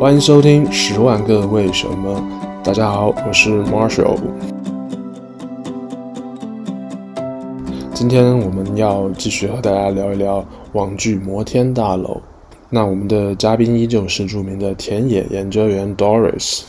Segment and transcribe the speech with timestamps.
[0.00, 2.18] 欢迎收听《十万个为什么》。
[2.64, 4.16] 大家好，我是 Marshall。
[7.92, 10.42] 今天我们要继续和大家聊一聊
[10.72, 12.14] 网剧《摩天大楼》。
[12.70, 16.62] 那我们的嘉宾依旧是著名的田野研究员 Doris。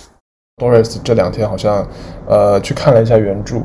[0.61, 1.87] Doris 这两天好像
[2.27, 3.61] 呃去看了一下原著。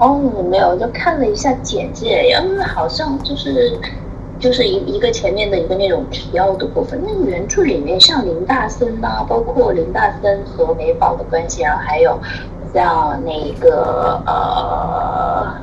[0.00, 0.20] 哦，
[0.50, 3.80] 没有，就看了一下简介，因为好像就是
[4.44, 7.00] 就是一一个前面的一个那种提要的部分。
[7.02, 12.18] 那原著里面，像林大森呐、包括林大森和美宝的关系，然后还有
[12.74, 15.54] 像那个呃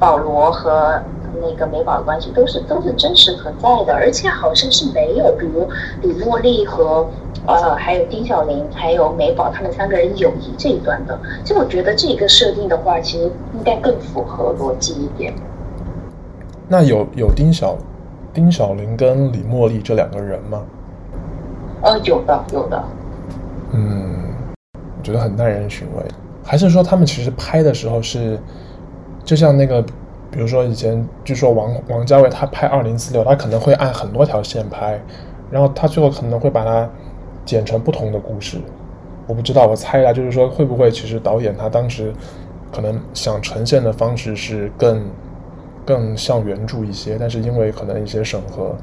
[0.00, 1.00] 保罗和
[1.40, 5.68] 那个美宝的关系，都是都是真实存在的，而且好像是没有，比如
[6.02, 7.06] 李茉莉和。
[7.46, 15.34] 呃，还有丁小玲，还有美宝，他们三个人友谊这一段的，其实我觉得这个设定的话，其实应该更符合逻辑一点。
[16.66, 17.76] 那有有丁小
[18.34, 20.62] 丁小玲跟李茉莉这两个人吗？
[21.82, 22.84] 呃，有的，有的。
[23.72, 24.34] 嗯，
[24.74, 26.02] 我觉得很耐人寻味。
[26.42, 28.38] 还是说他们其实拍的时候是，
[29.24, 29.80] 就像那个，
[30.30, 35.00] 比如说以前据说王王家卫他拍二零四六，他可能会按很多条线拍，
[35.50, 36.86] 然后他最后可能会把它。
[37.46, 38.56] 剪成不同的故事，
[39.26, 42.10] 我不知道，我猜一下，就是说会不会其实导演他当时
[42.72, 45.04] 可能想呈现的方式是更
[45.84, 48.74] 更像原著一些，但是因为可能一些审核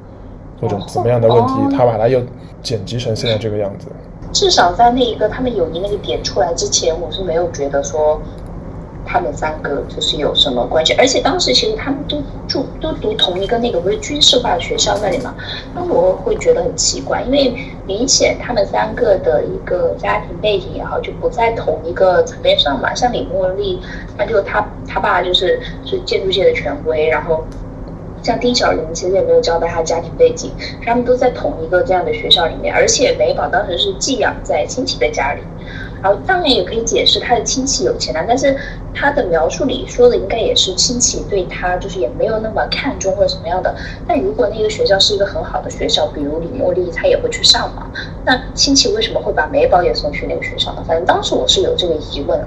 [0.59, 2.21] 或者怎么样的问题，他把它又
[2.61, 3.87] 剪辑成现在这个样子。
[4.31, 8.19] 至少在那一个他们友谊那个点出来之前，我是没有觉得说。
[9.11, 10.93] 他们三个就是有什么关系？
[10.93, 15.35] 而且当时其实他们都住都读同一个那个不是军事化学校那里嘛？
[15.75, 17.53] 那我会觉得很奇怪，因为
[17.85, 22.95] 明显他们三个的一个家庭背景也好，就不在同一个层面上嘛。
[22.95, 23.81] 像李茉莉，
[24.17, 27.43] 那就他他爸就是是建筑界的权威，然后
[28.23, 30.51] 像丁小玲其实也没有交代他家庭背景，
[30.85, 35.41] 他们都在同一个这样的学校里面，而且美宝当时是寄养在亲戚的家里。
[36.01, 38.57] 然后当然也可以解释他的亲戚有钱啊，但是
[38.93, 43.75] 他的描述里说的应该也是亲戚对他就是也没有那么看重或者什么样的。
[44.07, 47.85] 但如果那个学校是一个很好的学校，比如李茉莉，她也会去上嘛。
[48.25, 50.83] 那亲戚为什么会把美宝也送去那个学校呢？
[50.87, 52.39] 反正当时我是有这个疑问。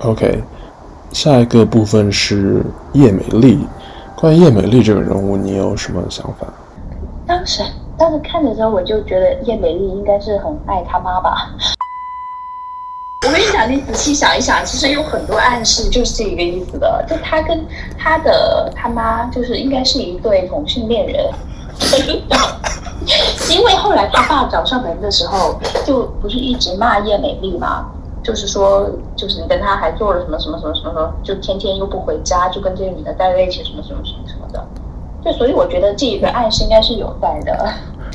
[0.00, 0.42] OK，
[1.12, 2.62] 下一个部分是
[2.92, 3.66] 叶美丽。
[4.16, 6.46] 关于叶美丽这个人物，你有什么想法？
[7.26, 7.62] 当时。
[7.96, 11.50] 当时看的时候，我就觉得叶美丽应该是很爱她妈吧。
[13.26, 17.04] 我跟你讲，你仔细想一想，其实有很多暗示就是这个意思的。
[17.08, 17.64] 就他跟
[17.96, 21.24] 他的他妈，就是应该是一对同性恋人。
[23.48, 27.86] 因为后来他爸找上门的时候，就不是一直骂叶美丽嘛，
[28.22, 34.43] 就是说，就是你跟他还做了什么什么什么什么什么，就天天又不回家，就跟这个女的待在一起，什么什么什么什么
[35.24, 37.66] 对，所以我觉得这一个暗示应该是有在的，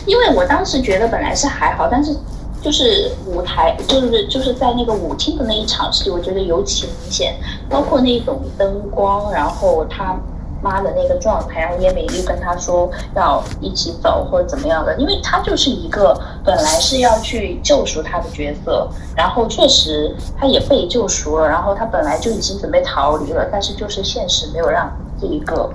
[0.05, 2.15] 因为我当时觉得本来是还好，但是
[2.61, 7.33] 就是舞台，就是就是在那个舞厅的那一场戏，我觉得尤其明显，
[7.67, 10.15] 包括那种灯光，然后他
[10.61, 16.15] 妈的那个状态，然后叶美丽跟他说要一起走或者怎么样的，因为他就是一个
[16.45, 25.67] 本来是要去救赎他的角色，然后确实他也被救赎了，然后他本来就已经准备逃离了，但是就是现实没有让这一个。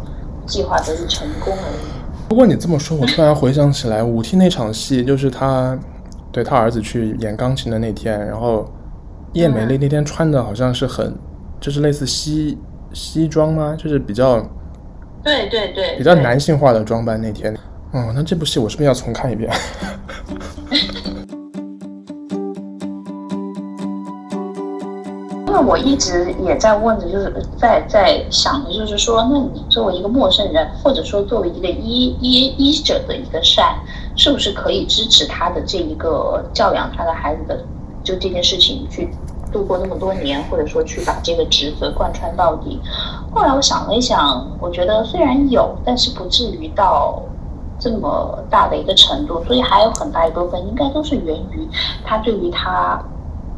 [0.47, 2.29] 计划得以成功而已。
[2.29, 5.79] 不过你这么说，我突然回想起来，舞厅那场戏就是他
[6.33, 8.67] 对他儿子去演钢琴的那天，然后
[9.35, 11.15] 叶美丽那天穿的好像是很，
[11.61, 12.59] 就是类似西
[12.93, 13.77] 西装吗？
[13.79, 14.41] 就是比较，
[15.23, 17.55] 对对对，比较男性化的装扮那天。
[17.93, 19.53] 哦，那这部戏我是不是要重看一遍？
[25.67, 33.77] 我一直也在问着，就是在在想的，就是说，那你作为一个陌生人，或者说作为一个医医医者的一个善，
[34.15, 37.65] 是不是可以支持他的这一个教养他的孩子的
[38.03, 39.09] 就这件事情去
[39.51, 42.81] 度过那么多年，或者说去把这个职责贯穿到底？
[43.35, 47.23] 后来我想了一想，我觉得虽然有，但是不至于到
[47.79, 51.69] 这么大的一个程度，所以还有很大一部分应该都是源于
[52.05, 53.03] 他对于他。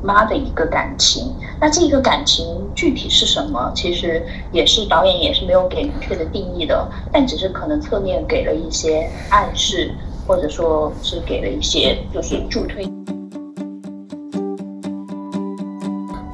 [0.03, 3.73] 妈的一个感情，那这个感情具体是什么？
[3.75, 4.23] 其实
[4.53, 9.91] 也是导演也是没有给明确的定义的，但只是可能侧面给了一些暗示，
[10.27, 12.87] 或者说是给了一些就是助推。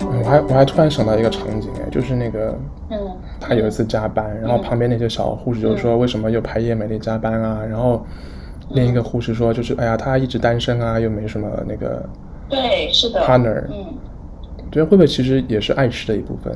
[0.01, 2.59] 我还我还突然想到一个场景哎，就是那个，
[2.91, 2.99] 嗯，
[3.41, 7.61] 他有一次加班，然后旁边那些小护士就说为什么又排夜美丽加班啊？
[7.69, 8.05] 然后
[8.71, 12.05] 另一个护士说就是哎呀，他一直单身啊，又没什么那个。
[12.53, 13.23] 对，是的。
[13.23, 13.95] Partner，嗯，
[14.59, 16.55] 我觉得会不会其实也是爱吃的一部分？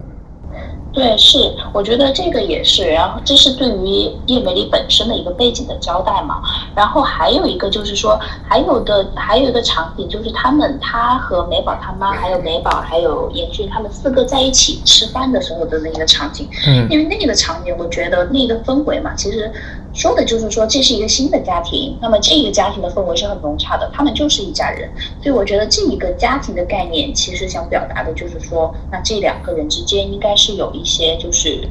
[0.92, 1.38] 对，是，
[1.72, 2.86] 我觉得这个也是。
[2.90, 6.42] 然后这是对于叶美丽本身的一个背景的交代嘛。
[6.74, 16.46] 然后还有一个就是说，还有的还有一个场景就是他们他和美宝他妈，还有美宝还有严俊他们四个在一起吃饭的时候的那个场景。
[16.66, 19.50] 嗯，因为那个场景，我觉得那个氛围嘛，其实。
[19.96, 24.90] 说的就是说，这是一个新的家庭，那么这个家庭的氛围是很融洽的，他们就是一家人，
[25.22, 31.66] 所以我觉得这一个家庭的概念，其实想表达的就是说，那这两个人之间应该是有一些就是，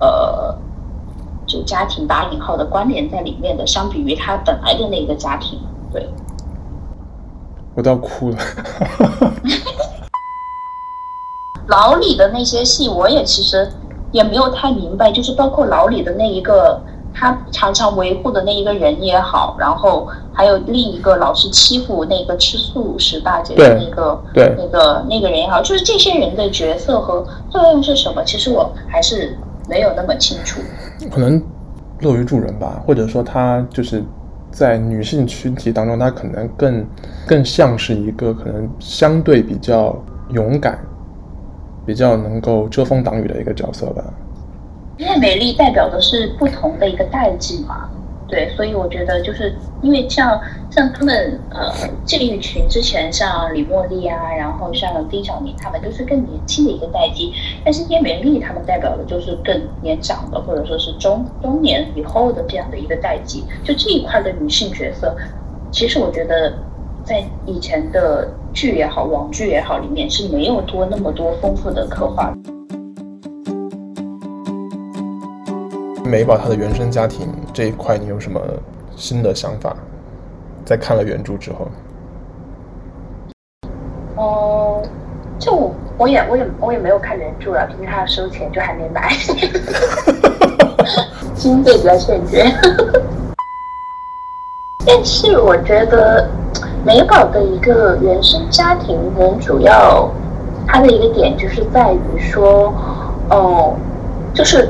[0.00, 0.52] 呃，
[1.46, 5.60] 就家庭打引号的关联在里面的，相比于他本来的那个家庭，
[5.92, 6.08] 对，
[7.76, 8.36] 我都要哭了。
[11.68, 13.72] 老李的那些戏，我也其实
[14.10, 16.82] 也没有太明白，就是包括老李的那一个。
[17.12, 28.22] 他常常维护的那一个人也好，然后还有另一个老是欺负那个吃素食大姐的那个对那个那个人也好，就是这些人的角色和作用是什么？
[28.24, 29.36] 其实我还是
[29.68, 30.60] 没有那么清楚。
[31.10, 31.42] 可能
[32.00, 34.02] 乐于助人吧，或者说他就是
[34.50, 36.86] 在女性群体当中，他可能更
[37.26, 39.96] 更像是一个可能相对比较
[40.30, 40.78] 勇敢、
[41.84, 44.04] 比较能够遮风挡雨的一个角色吧。
[45.00, 47.88] 叶美丽代表的是不同的一个代际嘛，
[48.28, 50.38] 对，所以我觉得就是因为像
[50.70, 51.72] 像他们呃
[52.04, 57.32] 这一群之前像李茉莉啊，然后像丁小明他们都是更年轻的一个代际，
[57.64, 65.16] 但是叶美丽他们代表的就是更年长的或者说是中中年以后的这样的一个代际，就这一块的女性角色，
[65.72, 66.52] 其实我觉得
[67.04, 72.36] 在以前的剧也好，网剧也好里面是没有多那么多丰富的刻画。
[76.10, 78.40] 美宝她的原生家庭这一块，你有什么
[78.96, 79.76] 新的想法？
[80.64, 81.68] 在看了原著之后，
[84.16, 84.82] 哦、
[85.38, 89.12] 就我也我也我也没有看原著了，凭他要收钱就还没买，
[91.36, 92.44] 经费比较欠缺。
[94.84, 96.28] 但是我觉得
[96.84, 100.10] 美宝的一个原生家庭，很主要
[100.66, 102.74] 它的一个点就是在于说，
[103.30, 103.76] 哦、
[104.34, 104.68] 就是。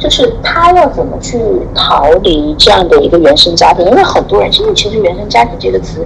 [0.00, 1.38] 就是他要怎么去
[1.74, 3.84] 逃离这样的一个原生家庭？
[3.84, 6.04] 因为很多人现在其实“原生家庭”这个词，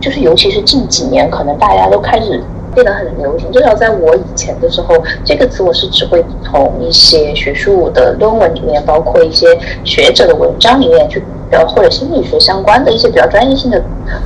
[0.00, 2.42] 就是尤其是近几年，可能大家都开始
[2.74, 3.52] 变得很流行。
[3.52, 4.96] 至少在我以前的时候，
[5.26, 9.46] 这个词我是只会从一些学术的论文里面，包括一些
[9.84, 13.78] 学者的文章里面去，呃，或者心理学相关的一些比较专业性的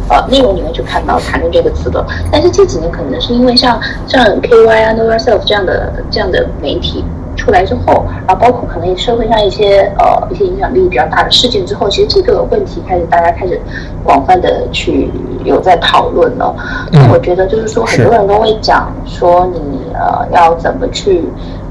[0.09, 2.06] 呃内容里面去看到谈论这个词的。
[2.31, 7.05] 但是这几年可能是因为像像 KY 啊、Know Yourself 这样的这样的媒体。
[7.38, 13.58] 出来之后，然后，包括可能社会上一些呃一些影响力比较大的事件之后，其实这个问题开始大家开始
[14.02, 15.08] 广泛的去
[15.44, 16.55] 有在讨论了。
[16.93, 19.61] 那、嗯、我觉得就是说，很多人都会讲说你
[19.94, 21.25] 呃要怎么去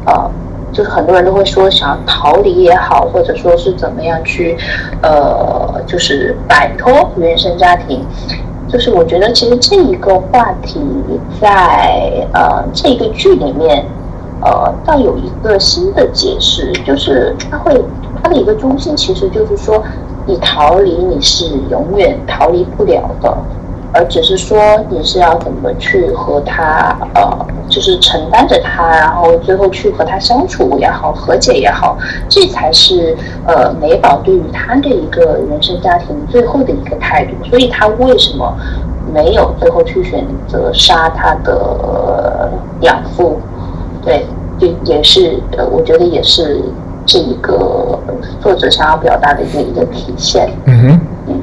[0.06, 0.32] 呃，
[0.72, 4.58] 就是很多人都会说想要逃离也好，或者说是怎么样去
[5.04, 8.02] 呃，就是摆脱原生家庭。
[8.70, 10.82] 就是我觉得其实这一个话题
[11.42, 13.86] 在呃这个剧里面。
[14.42, 17.84] 呃，倒有一个新的解释，就是它会
[18.22, 19.84] 它的一个中心，其实就是说，
[20.26, 23.36] 你逃离你是永远逃离不了的，
[23.94, 31.98] 而只是说你是要怎么去和他呃，就是承担着他，然后最后去和他相处也好，和解也好，
[32.30, 33.18] 这才是
[33.48, 37.32] 呃美宝对于他的一个原生家庭最后的一个态度。
[37.50, 38.56] 所以他为什么
[39.14, 42.52] 没有最后去选择杀他的
[42.82, 43.40] 养父？
[44.08, 44.26] 对，
[44.60, 46.62] 也也是呃，我觉得也是
[47.06, 48.00] 这一个
[48.40, 50.50] 作者想要表达的一个一个体现。
[50.66, 51.42] 嗯哼，嗯，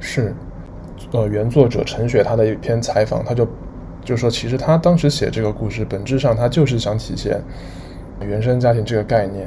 [0.00, 0.34] 是，
[1.12, 3.46] 呃，原作者陈雪他的一篇采访，他就
[4.04, 7.40] 就说，其实他当时写这个故事，本质上他就是想体现
[8.20, 9.46] 原生家庭这个概念。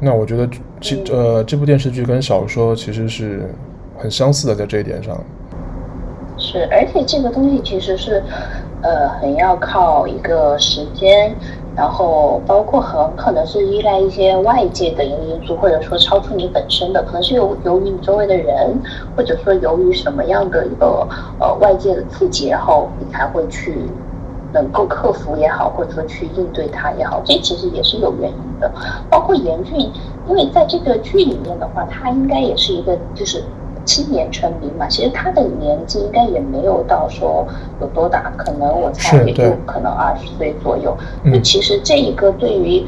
[0.00, 0.48] 那我觉得
[0.80, 3.50] 其呃这部电视剧跟小说其实是
[3.98, 5.22] 很相似的，在这一点上。
[6.38, 8.22] 是，而且这个东西其实是。
[8.82, 11.32] 呃，很要靠一个时间，
[11.76, 18.76] 然后包括很可能是依赖一些外界的因素，或者说超出你本身的，可能是由由于你周围的人，
[19.16, 21.06] 或者说由于什么样的一个
[21.38, 23.88] 呃外界的刺激，然后你才会去
[24.52, 28.68] 能够克服也好，或者说去应对它也好，这其实也是有原因的。
[29.08, 29.78] 包括严俊，
[30.28, 33.44] 因为在这个剧里面的话，他应该也是一个就是。
[33.84, 37.46] 青年成名嘛，其实他的年纪应该也没有到说
[37.80, 40.96] 有多大，可能我猜也就可能二十岁左右。
[41.24, 42.84] 那其实这一个对于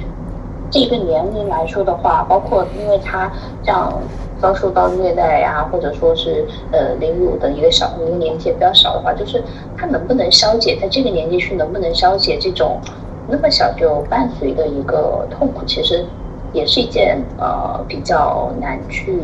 [0.70, 3.30] 这个年龄来说的话，包括因为他
[3.62, 3.92] 这样
[4.40, 9.42] 遭受到虐待呀、啊，或者说是呃凌辱的一个小一个年纪也比较小的话，就是
[9.76, 12.80] 他能不能消解，在这个年纪去能不能消解这种
[13.28, 16.04] 那么小就伴随的一个痛苦，其实
[16.52, 19.18] 也是一件呃比较难去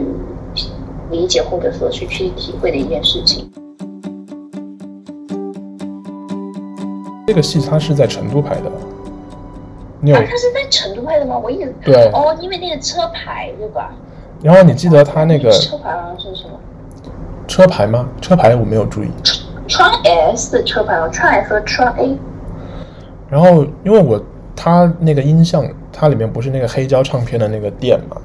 [1.11, 3.51] 理解或者说去去体会的一件事情。
[7.27, 8.71] 这个戏它是在成都拍的，
[10.01, 10.17] 你有？
[10.17, 11.39] 啊，它是在成都拍的吗？
[11.39, 13.93] 我一直对哦，因为那个车牌对吧？
[14.43, 16.59] 然后你记得他那个车牌好像是什么？
[17.47, 18.09] 车牌吗？
[18.21, 19.11] 车牌我没有注意。
[19.69, 22.19] 川 S 的车牌哦，川 S 和川 A。
[23.29, 24.21] 然后因为我
[24.57, 28.17] 他那个音像，它里面不是那个黑胶唱片的那个店嘛，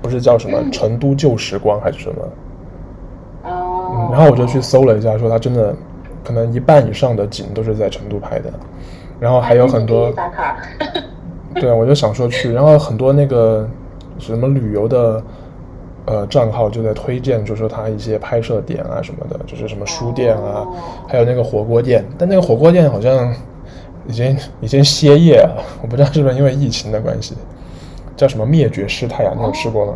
[0.00, 3.50] 不是叫什么“成都旧时光”还是什么？
[3.50, 4.10] 哦、嗯。
[4.12, 5.74] 然后我就去搜了一下，说他真的。
[6.22, 8.52] 可能一半以上的景都是在成都拍的，
[9.18, 10.58] 然后还有很多打卡。
[11.56, 13.66] 对，我就想说去，然后很多那个
[14.18, 15.24] 什么旅游的
[16.04, 20.66] 呃账号就在推荐，就说他一些拍摄点啊什么的，就是什么书店啊，
[21.08, 23.34] 还有那个火锅店，但那个火锅店好像
[24.06, 27.34] 已经已经歇业了，我不知道是不是因为疫情的关系，
[28.20, 29.32] 叫什么灭绝师太啊？
[29.34, 29.94] 你有吃过吗？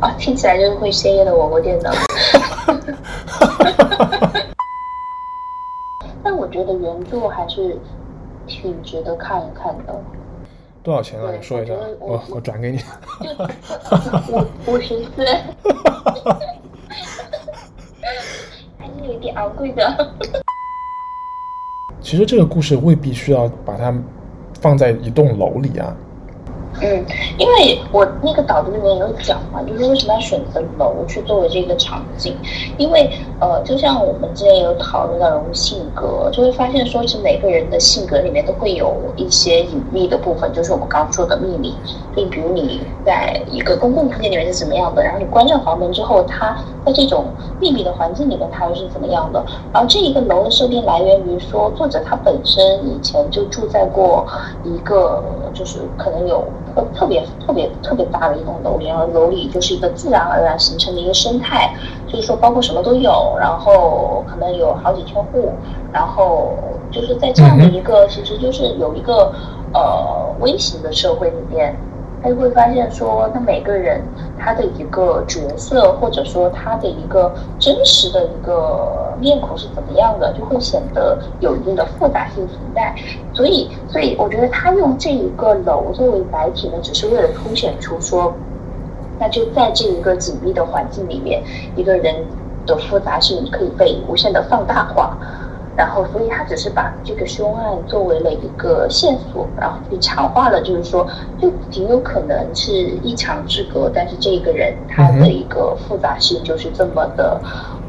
[0.00, 1.88] 啊，听起来就是会歇业的火锅店呢。
[6.36, 7.78] 我觉得原著还是
[8.48, 9.94] 挺值得看一看的。
[10.82, 11.30] 多少钱啊？
[11.30, 12.80] 你说一下，我我，我转给你。
[14.66, 15.24] 五五十四，
[18.76, 20.12] 还是有点昂贵的。
[22.00, 23.94] 其实这个故事未必需要把它
[24.60, 25.96] 放在一栋楼里啊。
[26.84, 27.04] 嗯，
[27.38, 32.36] 因为我那个导读里面有讲嘛，就是为什么要选择楼去作为这个场景？
[32.76, 33.08] 因为
[33.38, 41.72] 呃，就像我们之前有讨论到人物性格，就会发现说，其实每个人的性格里面都会有一些隐秘的部分，就是我们刚说的秘密。
[42.16, 47.26] 就比如你在一个公共空间里面是怎么样的，然后你关上房门之后，他在这种
[47.60, 49.42] 秘密的环境里面他又是怎么样的？
[49.72, 54.26] 然后这一个楼的设定来源于说，作者他本身以前就住在过
[54.64, 55.22] 一个，
[55.54, 56.42] 就是可能有。
[56.94, 61.74] 特别特别特别大的一栋楼里，然后楼里就是一个自然而然形成的一个生态，
[62.06, 65.52] 就是说包括什么都有，然后可能有好几千户，
[65.92, 66.58] 然后
[66.90, 69.32] 就是在这样的一个其实就是有一个
[69.72, 71.76] 呃微型的社会里面。
[72.22, 74.00] 他就会发现说，那每个人
[74.38, 82.94] 他的一个角色，或者说他的一个真实的一个面孔是怎么样的，就会显得有一定的复杂性存在。
[83.34, 88.32] 所以，所以我觉得他用这一个楼作为载体呢，只是为了凸显出说，
[89.18, 91.42] 那就在这一个紧密的环境里面，
[91.74, 92.14] 一个人
[92.66, 95.16] 的复杂性可以被无限的放大化。
[95.74, 101.06] 然后，所以他只是把这个凶案作为了一个线索，然后去强化了，就是说，
[101.40, 102.70] 就挺有可能是
[103.02, 107.40] 一墙之隔，但是这个人他的一个复杂性就是这么的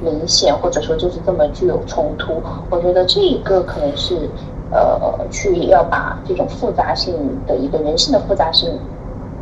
[0.02, 2.42] 明显，或者说就是这么具有冲突。
[2.70, 4.30] 我觉得这一个可能是，
[4.72, 7.14] 呃，去要把这种复杂性
[7.46, 8.80] 的一个人性的复杂性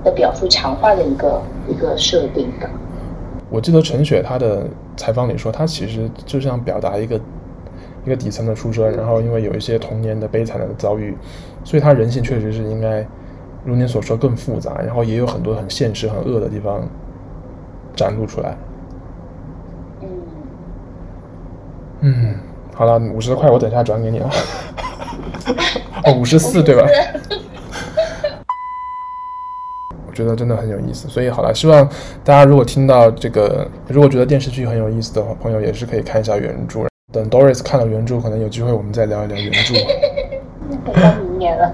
[0.04, 2.68] 的表述强化的一个一个设定的。
[3.52, 4.64] 我记得陈雪她的
[4.98, 7.22] 采访里说，她其实就像表达一个。
[8.06, 11.16] 一个底层的出身，然后因为有一些童年的悲惨的遭遇，
[11.64, 13.06] 所以他人性确实是应该
[13.64, 16.88] 如您所说更复杂，然后也有很多很现实、很恶的地方
[17.96, 18.58] 展露出来。
[20.02, 20.10] 嗯，
[22.02, 22.36] 嗯，
[22.74, 24.30] 好了，五十块我等一下转给你了。
[26.06, 26.88] 哦，五十四对吧？
[30.08, 31.88] 我觉得真的很有意思，所以好了，希望
[32.24, 36.91] 大家如果听到这个，如果觉得电视剧很有意思的话，朋友也是可以看一下原著。
[37.12, 39.74] 等 Doris 看了原著，可能有机会我们再聊一聊 原著。
[40.86, 41.74] 等到明年了，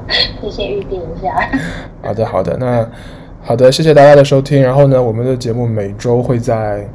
[0.50, 1.50] 先预定一下。
[2.02, 2.90] 好的，好的，那
[3.44, 4.62] 好的，谢谢大家的收听。
[4.62, 6.88] 然后呢，我们的节目每周会在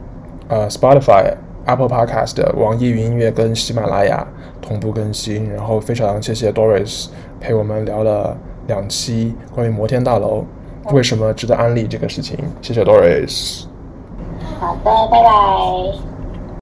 [0.49, 1.33] 呃 Spotify、
[1.65, 4.27] Apple Podcast、网易云音乐跟喜马拉雅
[4.61, 5.51] 同步更新。
[5.53, 7.07] 然后非常谢谢 Doris
[7.41, 10.45] 陪我们聊了两期关于摩天大楼
[10.91, 12.37] 为什么值得安利这个事情。
[12.61, 13.65] 谢谢 Doris。
[14.59, 16.12] 好的，拜拜。